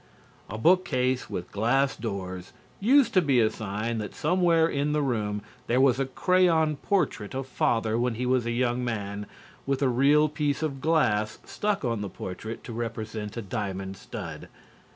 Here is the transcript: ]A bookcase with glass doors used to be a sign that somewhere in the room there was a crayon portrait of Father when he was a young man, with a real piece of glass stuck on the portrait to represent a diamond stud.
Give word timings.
]A 0.49 0.57
bookcase 0.57 1.29
with 1.29 1.51
glass 1.51 1.95
doors 1.95 2.53
used 2.79 3.13
to 3.13 3.21
be 3.21 3.39
a 3.39 3.51
sign 3.51 3.99
that 3.99 4.15
somewhere 4.15 4.67
in 4.67 4.93
the 4.93 5.01
room 5.03 5.43
there 5.67 5.79
was 5.79 5.99
a 5.99 6.07
crayon 6.07 6.77
portrait 6.77 7.35
of 7.35 7.45
Father 7.45 7.99
when 7.99 8.15
he 8.15 8.25
was 8.25 8.47
a 8.47 8.51
young 8.51 8.83
man, 8.83 9.27
with 9.67 9.83
a 9.83 9.89
real 9.89 10.27
piece 10.27 10.63
of 10.63 10.81
glass 10.81 11.37
stuck 11.45 11.85
on 11.85 12.01
the 12.01 12.09
portrait 12.09 12.63
to 12.63 12.73
represent 12.73 13.37
a 13.37 13.43
diamond 13.43 13.95
stud. 13.95 14.47